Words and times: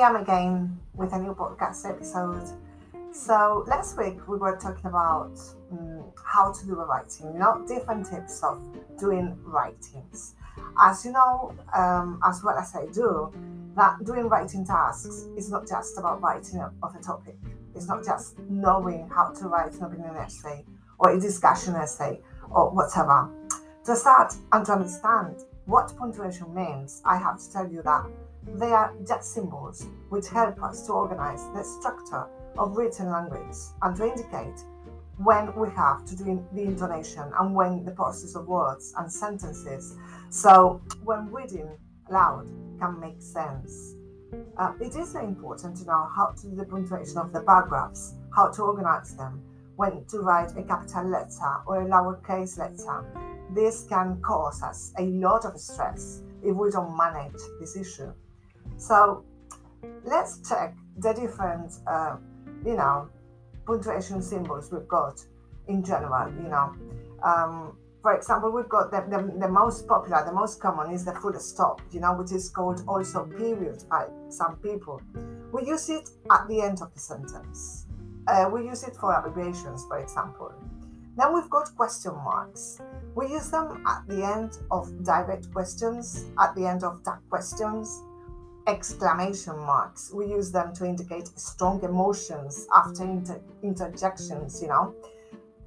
am 0.00 0.16
again 0.16 0.78
with 0.94 1.12
a 1.12 1.18
new 1.18 1.34
podcast 1.34 1.88
episode. 1.88 2.48
So 3.12 3.64
last 3.66 3.98
week 3.98 4.26
we 4.26 4.38
were 4.38 4.56
talking 4.56 4.86
about 4.86 5.38
um, 5.70 6.04
how 6.24 6.52
to 6.52 6.66
do 6.66 6.80
a 6.80 6.86
writing, 6.86 7.38
know, 7.38 7.62
different 7.68 8.06
tips 8.06 8.42
of 8.42 8.58
doing 8.98 9.36
writings. 9.44 10.34
As 10.78 11.04
you 11.04 11.12
know, 11.12 11.54
um, 11.74 12.18
as 12.24 12.42
well 12.42 12.56
as 12.56 12.74
I 12.74 12.86
do, 12.86 13.30
that 13.76 14.02
doing 14.04 14.28
writing 14.28 14.64
tasks 14.64 15.26
is 15.36 15.50
not 15.50 15.68
just 15.68 15.98
about 15.98 16.22
writing 16.22 16.60
of 16.60 16.94
a 16.94 17.02
topic. 17.02 17.36
It's 17.74 17.86
not 17.86 18.02
just 18.02 18.38
knowing 18.48 19.06
how 19.14 19.32
to 19.32 19.48
write 19.48 19.74
an 19.74 19.84
opinion 19.84 20.16
essay 20.16 20.64
or 20.98 21.10
a 21.10 21.20
discussion 21.20 21.74
essay 21.74 22.20
or 22.50 22.70
whatever. 22.70 23.28
To 23.84 23.94
start 23.94 24.34
and 24.52 24.64
to 24.64 24.72
understand 24.72 25.44
what 25.66 25.94
punctuation 25.96 26.54
means, 26.54 27.02
I 27.04 27.18
have 27.18 27.38
to 27.38 27.52
tell 27.52 27.70
you 27.70 27.82
that 27.82 28.06
they 28.46 28.72
are 28.72 28.94
just 29.06 29.34
symbols 29.34 29.86
which 30.08 30.28
help 30.28 30.62
us 30.62 30.86
to 30.86 30.92
organize 30.92 31.42
the 31.54 31.62
structure 31.62 32.26
of 32.58 32.76
written 32.76 33.10
language 33.10 33.56
and 33.82 33.96
to 33.96 34.04
indicate 34.04 34.64
when 35.18 35.54
we 35.54 35.68
have 35.70 36.04
to 36.06 36.16
do 36.16 36.46
the 36.54 36.62
intonation 36.62 37.30
and 37.38 37.54
when 37.54 37.84
the 37.84 37.90
process 37.90 38.34
of 38.34 38.46
words 38.46 38.94
and 38.98 39.12
sentences. 39.12 39.96
So 40.30 40.80
when 41.04 41.30
reading 41.30 41.68
loud 42.10 42.46
can 42.78 42.98
make 42.98 43.20
sense. 43.20 43.94
Uh, 44.56 44.72
it 44.80 44.94
is 44.96 45.14
important 45.14 45.76
to 45.76 45.84
know 45.84 46.08
how 46.14 46.32
to 46.40 46.48
do 46.48 46.56
the 46.56 46.64
punctuation 46.64 47.18
of 47.18 47.32
the 47.32 47.40
paragraphs, 47.40 48.14
how 48.34 48.50
to 48.50 48.62
organize 48.62 49.14
them, 49.16 49.42
when 49.76 50.04
to 50.06 50.20
write 50.20 50.56
a 50.56 50.62
capital 50.62 51.04
letter 51.04 51.56
or 51.66 51.82
a 51.82 51.86
lowercase 51.86 52.58
letter. 52.58 53.04
This 53.54 53.86
can 53.88 54.20
cause 54.22 54.62
us 54.62 54.92
a 54.98 55.02
lot 55.02 55.44
of 55.44 55.58
stress 55.58 56.22
if 56.42 56.54
we 56.54 56.70
don't 56.70 56.96
manage 56.96 57.40
this 57.58 57.76
issue. 57.76 58.12
So 58.80 59.24
let's 60.04 60.40
check 60.48 60.74
the 60.96 61.12
different, 61.12 61.72
uh, 61.86 62.16
you 62.64 62.76
know, 62.76 63.10
punctuation 63.66 64.22
symbols 64.22 64.72
we've 64.72 64.88
got 64.88 65.20
in 65.68 65.84
general, 65.84 66.32
you 66.32 66.48
know. 66.48 66.72
Um, 67.22 67.76
for 68.00 68.14
example, 68.14 68.50
we've 68.50 68.70
got 68.70 68.90
the, 68.90 69.04
the, 69.10 69.38
the, 69.38 69.48
most 69.48 69.86
popular, 69.86 70.24
the 70.24 70.32
most 70.32 70.62
common 70.62 70.92
is 70.92 71.04
the 71.04 71.12
full 71.12 71.38
stop, 71.38 71.82
you 71.92 72.00
know, 72.00 72.14
which 72.14 72.32
is 72.32 72.48
called 72.48 72.82
also 72.88 73.26
period 73.26 73.84
by 73.90 74.06
some 74.30 74.56
people. 74.56 75.02
We 75.52 75.66
use 75.66 75.90
it 75.90 76.08
at 76.30 76.48
the 76.48 76.62
end 76.62 76.80
of 76.80 76.94
the 76.94 77.00
sentence. 77.00 77.86
Uh, 78.26 78.48
we 78.50 78.64
use 78.64 78.82
it 78.84 78.96
for 78.96 79.12
abbreviations, 79.12 79.84
for 79.86 79.98
example. 79.98 80.54
Then 81.18 81.34
we've 81.34 81.50
got 81.50 81.76
question 81.76 82.14
marks. 82.14 82.80
We 83.14 83.28
use 83.28 83.50
them 83.50 83.84
at 83.86 84.08
the 84.08 84.24
end 84.24 84.56
of 84.70 85.04
direct 85.04 85.52
questions, 85.52 86.24
at 86.38 86.54
the 86.54 86.64
end 86.64 86.82
of 86.82 87.04
tag 87.04 87.18
questions, 87.28 88.02
exclamation 88.66 89.56
marks. 89.58 90.12
We 90.12 90.26
use 90.26 90.52
them 90.52 90.74
to 90.74 90.84
indicate 90.84 91.28
strong 91.38 91.82
emotions 91.82 92.66
after 92.74 93.04
inter- 93.04 93.40
interjections, 93.62 94.60
you 94.62 94.68
know. 94.68 94.94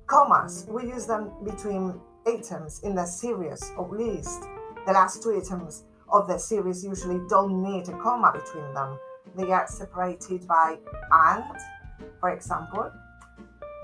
Commas, 0.08 0.66
we 0.70 0.84
use 0.84 1.06
them 1.06 1.32
between 1.44 2.00
items 2.28 2.82
in 2.84 2.96
the 2.96 3.06
series, 3.06 3.72
or 3.78 3.88
least 3.90 4.44
the 4.86 4.92
last 4.92 5.24
two 5.24 5.36
items 5.36 5.84
of 6.12 6.28
the 6.28 6.38
series 6.38 6.84
usually 6.84 7.20
don't 7.30 7.64
need 7.64 7.88
a 7.90 7.98
comma 8.00 8.32
between 8.34 8.74
them. 8.74 8.98
They 9.36 9.52
are 9.52 9.68
separated 9.68 10.48
by 10.48 10.78
and, 11.12 11.44
for 12.20 12.30
example. 12.30 12.92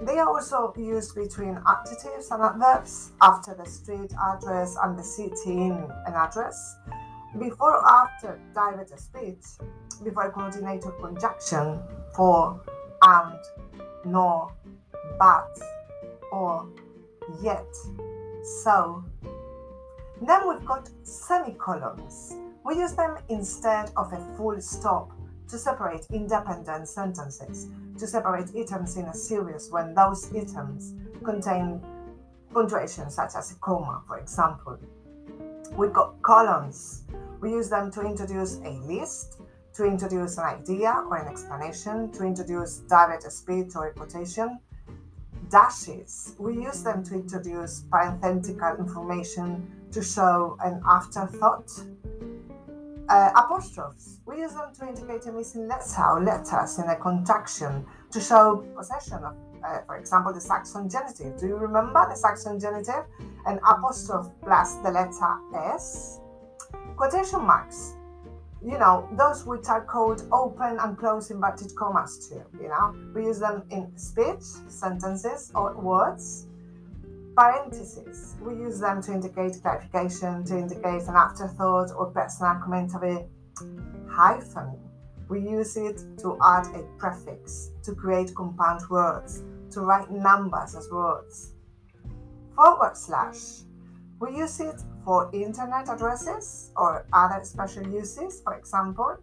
They 0.02 0.18
are 0.18 0.30
also 0.30 0.74
used 0.78 1.16
between 1.16 1.60
adjectives 1.68 2.32
and 2.32 2.42
adverbs 2.42 3.12
after 3.22 3.54
the 3.54 3.66
street 3.66 4.14
address 4.32 4.78
and 4.82 4.98
the 4.98 5.04
city 5.04 5.52
in 5.52 5.74
an 6.06 6.14
address 6.14 6.78
before 7.38 7.77
or 7.77 7.88
after 7.88 8.39
direct 8.53 8.97
speech, 8.99 9.44
before 10.03 10.31
coordinated 10.31 10.91
conjunction 11.02 11.79
for 12.16 12.62
and, 13.01 13.40
nor, 14.06 14.53
but, 15.17 15.57
or, 16.31 16.68
yet, 17.41 17.68
so. 18.63 19.03
Then 20.22 20.50
we've 20.50 20.66
got 20.66 20.89
semicolons. 21.03 22.35
We 22.66 22.75
use 22.75 22.94
them 22.94 23.18
instead 23.29 23.91
of 23.95 24.12
a 24.12 24.19
full 24.35 24.59
stop 24.59 25.12
to 25.47 25.57
separate 25.57 26.06
independent 26.12 26.88
sentences, 26.88 27.68
to 27.97 28.07
separate 28.07 28.50
items 28.56 28.97
in 28.97 29.06
a 29.06 29.13
series 29.13 29.69
when 29.72 29.94
those 29.94 30.31
items 30.35 30.94
contain 31.23 31.81
punctuation 32.53 33.09
such 33.09 33.35
as 33.35 33.51
a 33.51 33.56
comma, 33.56 34.01
for 34.07 34.19
example. 34.19 34.78
We've 35.75 35.94
got 35.94 36.22
colons. 36.22 37.03
We 37.41 37.51
use 37.51 37.69
them 37.69 37.91
to 37.91 38.01
introduce 38.01 38.57
a 38.57 38.72
list, 38.85 39.39
to 39.75 39.85
introduce 39.85 40.38
an 40.38 40.45
idea 40.45 40.91
or 41.09 41.17
an 41.17 41.27
explanation, 41.27 42.11
to 42.11 42.23
introduce 42.23 42.79
direct 42.89 43.31
speech 43.31 43.75
or 43.75 43.94
quotation. 43.94 44.59
Dashes. 45.50 46.35
We 46.38 46.55
use 46.55 46.83
them 46.83 47.03
to 47.05 47.16
introduce 47.16 47.83
parenthetical 47.91 48.75
information 48.77 49.72
to 49.91 50.03
show 50.03 50.57
an 50.63 50.81
afterthought. 50.88 51.72
Uh, 53.07 53.31
apostrophes. 53.35 54.19
We 54.27 54.39
use 54.41 54.53
them 54.53 54.71
to 54.77 54.88
indicate 54.88 55.25
a 55.25 55.31
missing 55.31 55.67
letter 55.67 56.06
or 56.06 56.23
letters 56.23 56.77
in 56.77 56.88
a 56.89 56.95
contraction 56.95 57.85
to 58.11 58.21
show 58.21 58.63
possession 58.77 59.23
of 59.23 59.35
uh, 59.63 59.79
for 59.85 59.97
example, 59.97 60.33
the 60.33 60.39
Saxon 60.39 60.89
genitive. 60.89 61.38
Do 61.38 61.47
you 61.47 61.56
remember 61.56 62.06
the 62.09 62.16
Saxon 62.16 62.59
genitive? 62.59 63.03
An 63.45 63.59
apostrophe 63.67 64.31
plus 64.41 64.75
the 64.75 64.91
letter 64.91 65.35
S. 65.53 66.19
Quotation 67.00 67.46
marks. 67.46 67.96
You 68.62 68.78
know, 68.78 69.08
those 69.18 69.46
which 69.46 69.70
are 69.70 69.86
called 69.86 70.28
open 70.34 70.78
and 70.80 70.98
close 70.98 71.32
inverted 71.32 71.74
commas 71.78 72.28
too. 72.28 72.44
You 72.62 72.68
know, 72.68 72.94
we 73.16 73.24
use 73.24 73.40
them 73.40 73.64
in 73.72 73.98
speech, 73.98 74.44
sentences, 74.68 75.50
or 75.56 75.76
words. 75.78 76.48
Parentheses. 77.38 78.36
We 78.42 78.56
use 78.56 78.82
them 78.82 79.02
to 79.04 79.14
indicate 79.14 79.62
clarification, 79.62 80.44
to 80.44 80.58
indicate 80.58 81.04
an 81.08 81.16
afterthought 81.16 81.92
or 81.96 82.08
personal 82.08 82.56
commentary. 82.62 83.26
Hyphen 84.10 84.78
we 85.30 85.42
use 85.42 85.78
it 85.78 86.04
to 86.18 86.38
add 86.44 86.66
a 86.76 86.81
prefix, 86.98 87.70
to 87.84 87.94
create 87.94 88.34
compound 88.36 88.81
words, 88.90 89.44
to 89.72 89.81
write 89.81 90.10
numbers 90.12 90.76
as 90.76 90.90
words. 90.92 91.54
Forward 92.56 92.98
slash. 92.98 93.62
We 94.19 94.35
use 94.35 94.59
it 94.59 94.81
for 95.06 95.30
internet 95.34 95.88
addresses 95.90 96.72
or 96.75 97.06
other 97.13 97.44
special 97.44 97.88
uses, 97.88 98.41
for 98.41 98.56
example. 98.56 99.18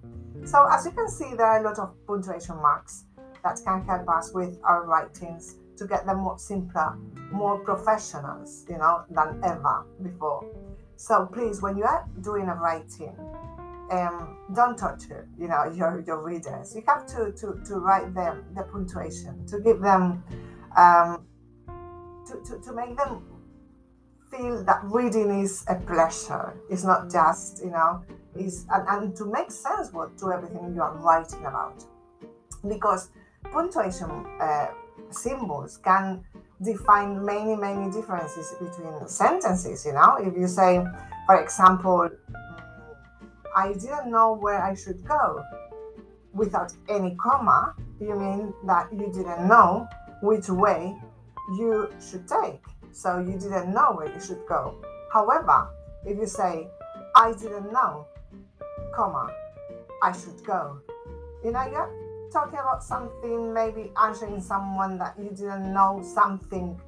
So 0.44 0.66
as 0.70 0.86
you 0.86 0.92
can 0.92 1.08
see, 1.08 1.34
there 1.36 1.46
are 1.46 1.60
a 1.60 1.68
lot 1.68 1.78
of 1.78 1.94
punctuation 2.06 2.56
marks 2.56 3.04
that 3.44 3.60
can 3.64 3.84
help 3.84 4.08
us 4.08 4.32
with 4.32 4.58
our 4.64 4.86
writings 4.86 5.56
to 5.76 5.86
get 5.86 6.06
them 6.06 6.18
more 6.18 6.38
simpler, 6.38 6.96
more 7.30 7.58
professionals, 7.58 8.64
you 8.68 8.78
know, 8.78 9.04
than 9.10 9.40
ever 9.44 9.84
before. 10.02 10.46
So 10.96 11.26
please, 11.26 11.60
when 11.60 11.76
you 11.76 11.84
are 11.84 12.08
doing 12.22 12.48
a 12.48 12.54
writing, 12.54 13.14
um, 13.90 14.38
don't 14.54 14.78
torture, 14.78 15.28
you 15.38 15.48
know, 15.48 15.64
your, 15.74 16.02
your 16.06 16.22
readers. 16.22 16.74
You 16.74 16.82
have 16.88 17.06
to, 17.08 17.32
to, 17.32 17.60
to 17.66 17.76
write 17.76 18.14
them 18.14 18.44
the 18.54 18.62
punctuation, 18.62 19.46
to 19.48 19.60
give 19.60 19.80
them, 19.80 20.24
um, 20.76 21.26
to, 22.26 22.40
to, 22.46 22.62
to 22.62 22.72
make 22.72 22.96
them 22.96 23.22
feel 24.36 24.62
that 24.64 24.80
reading 24.84 25.40
is 25.40 25.64
a 25.68 25.74
pleasure. 25.74 26.54
It's 26.70 26.84
not 26.84 27.10
just, 27.10 27.62
you 27.62 27.70
know, 27.70 28.02
is 28.34 28.66
and, 28.70 28.88
and 28.88 29.16
to 29.16 29.24
make 29.24 29.50
sense 29.50 29.92
what 29.92 30.18
to 30.18 30.32
everything 30.32 30.74
you 30.74 30.82
are 30.82 30.96
writing 30.96 31.40
about. 31.40 31.84
Because 32.68 33.10
punctuation 33.52 34.10
uh, 34.40 34.68
symbols 35.10 35.78
can 35.78 36.24
define 36.62 37.24
many, 37.24 37.54
many 37.56 37.90
differences 37.90 38.54
between 38.60 39.06
sentences, 39.08 39.86
you 39.86 39.92
know. 39.92 40.16
If 40.20 40.36
you 40.36 40.48
say, 40.48 40.84
for 41.26 41.40
example, 41.40 42.08
I 43.54 43.72
didn't 43.72 44.10
know 44.10 44.34
where 44.34 44.62
I 44.62 44.74
should 44.74 45.04
go. 45.06 45.42
Without 46.32 46.72
any 46.88 47.16
comma, 47.16 47.74
you 48.00 48.14
mean 48.14 48.52
that 48.66 48.92
you 48.92 49.10
didn't 49.12 49.48
know 49.48 49.88
which 50.22 50.48
way 50.50 50.94
you 51.56 51.88
should 51.98 52.28
take. 52.28 52.60
So 52.96 53.18
you 53.18 53.38
didn't 53.38 53.74
know 53.74 53.92
where 53.92 54.10
you 54.10 54.18
should 54.18 54.40
go. 54.48 54.74
However, 55.12 55.68
if 56.06 56.16
you 56.16 56.26
say, 56.26 56.66
I 57.14 57.34
didn't 57.34 57.70
know, 57.70 58.06
comma, 58.94 59.30
I 60.02 60.12
should 60.12 60.42
go, 60.46 60.80
you 61.44 61.52
know, 61.52 61.66
you're 61.70 61.92
talking 62.32 62.58
about 62.58 62.82
something, 62.82 63.52
maybe 63.52 63.92
answering 64.02 64.40
someone 64.40 64.96
that 64.96 65.14
you 65.18 65.28
didn't 65.28 65.74
know 65.74 66.00
something 66.02 66.80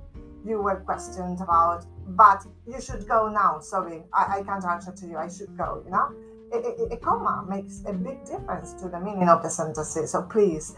you 0.47 0.63
were 0.63 0.77
questioned 0.77 1.43
about, 1.43 1.85
but 2.17 2.43
you 2.67 2.81
should 2.81 3.07
go 3.07 3.29
now. 3.29 3.61
Sorry, 3.61 4.03
I, 4.15 4.39
I 4.39 4.43
can't 4.45 4.65
answer 4.65 4.93
to 4.93 5.07
you. 5.07 5.19
I 5.19 5.29
should 5.29 5.55
go, 5.59 5.83
you 5.85 5.91
know? 5.91 6.09
a, 6.55 6.95
a, 6.95 6.97
comma 6.97 7.45
makes 7.47 7.83
a 7.87 7.93
big 7.93 8.25
difference 8.25 8.73
to 8.81 8.89
the 8.89 8.99
meaning 8.99 9.29
of 9.29 9.43
the 9.43 9.51
sentences. 9.51 10.13
So 10.13 10.23
please 10.23 10.75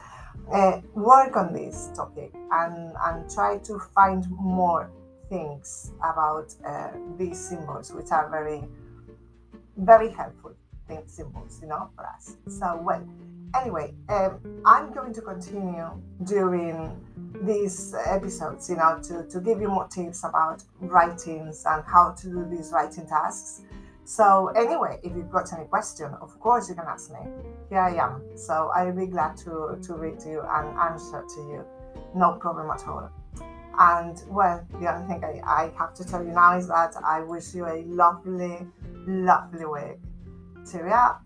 uh, 0.53 0.81
work 0.94 1.37
on 1.37 1.53
this 1.53 1.91
topic 1.94 2.32
and, 2.50 2.93
and 3.05 3.31
try 3.31 3.59
to 3.59 3.79
find 3.94 4.27
more 4.31 4.91
things 5.31 5.93
about 5.99 6.55
uh, 6.67 6.91
these 7.17 7.38
symbols, 7.38 7.93
which 7.93 8.11
are 8.11 8.29
very, 8.29 8.62
very 9.79 10.11
helpful 10.11 10.55
things, 10.87 11.15
symbols, 11.15 11.59
you 11.62 11.69
know, 11.69 11.88
for 11.94 12.05
us. 12.06 12.37
So, 12.49 12.79
well, 12.85 13.03
anyway, 13.55 13.94
um, 14.09 14.62
I'm 14.67 14.93
going 14.93 15.15
to 15.15 15.23
continue 15.23 15.88
doing 16.25 17.00
these 17.43 17.94
episodes, 18.06 18.69
you 18.69 18.77
know, 18.77 19.00
to, 19.05 19.25
to 19.31 19.41
give 19.41 19.61
you 19.61 19.69
more 19.69 19.87
tips 19.87 20.25
about 20.25 20.62
writings 20.81 21.65
and 21.67 21.82
how 21.87 22.11
to 22.19 22.27
do 22.29 22.47
these 22.50 22.71
writing 22.73 23.06
tasks. 23.06 23.62
So 24.05 24.49
anyway, 24.56 24.99
if 25.05 25.15
you've 25.15 25.31
got 25.31 25.53
any 25.53 25.67
question, 25.67 26.12
of 26.21 26.38
course 26.41 26.69
you 26.69 26.75
can 26.75 26.87
ask 26.88 27.12
me. 27.12 27.21
Here 27.69 27.79
I 27.79 27.94
am. 27.94 28.23
So 28.37 28.71
I'll 28.75 28.93
be 28.93 29.06
glad 29.06 29.37
to, 29.38 29.79
to 29.81 29.94
read 29.94 30.19
to 30.21 30.29
you 30.29 30.43
and 30.50 30.77
answer 30.79 31.25
to 31.35 31.41
you. 31.43 31.65
No 32.15 32.32
problem 32.32 32.71
at 32.71 32.87
all. 32.88 33.09
And 33.78 34.22
well, 34.28 34.67
the 34.72 34.93
only 34.93 35.06
thing 35.06 35.25
I, 35.25 35.40
I 35.46 35.72
have 35.78 35.94
to 35.94 36.05
tell 36.05 36.22
you 36.22 36.32
now 36.32 36.58
is 36.58 36.69
that 36.69 36.94
I 37.05 37.20
wish 37.20 37.55
you 37.55 37.67
a 37.67 37.82
lovely, 37.87 38.67
lovely 39.06 39.64
week. 39.64 39.99
Cheerio. 40.70 41.20